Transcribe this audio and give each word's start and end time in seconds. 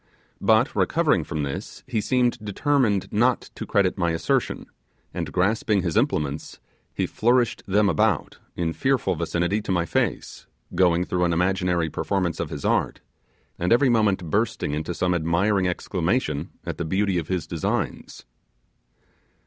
But 0.41 0.75
recovering 0.75 1.23
from 1.23 1.43
this, 1.43 1.83
he 1.85 2.01
seemed 2.01 2.39
determined 2.43 3.11
not 3.13 3.51
to 3.53 3.67
credit 3.67 3.99
my 3.99 4.09
assertion, 4.13 4.65
and 5.13 5.31
grasping 5.31 5.83
his 5.83 5.95
implements, 5.95 6.59
he 6.91 7.05
flourished 7.05 7.61
them 7.67 7.87
about 7.87 8.39
in 8.55 8.73
fearful 8.73 9.13
vicinity 9.15 9.61
to 9.61 9.71
my 9.71 9.85
face, 9.85 10.47
going 10.73 11.03
through 11.03 11.25
an 11.25 11.33
imaginary 11.33 11.87
performance 11.91 12.39
of 12.39 12.49
his 12.49 12.65
art, 12.65 13.01
and 13.59 13.71
every 13.71 13.89
moment 13.89 14.27
bursting 14.31 14.71
into 14.73 14.95
some 14.95 15.13
admiring 15.13 15.67
exclamation 15.67 16.49
at 16.65 16.79
the 16.79 16.85
beauty 16.85 17.19
of 17.19 17.27
his 17.27 17.45
designs. 17.45 18.25